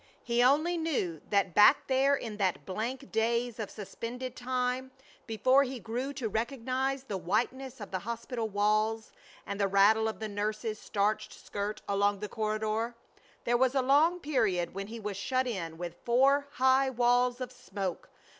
[0.23, 4.89] He only knew that back there in that blank daze of suspended time,
[5.27, 9.11] before he grew to recognize the whiteness of the hospital walls
[9.45, 12.95] and the rattle of the nurse's starched skirt along the corridor,
[13.43, 17.51] there was a long period when he was shut in with four high walls of
[17.51, 18.09] smoke.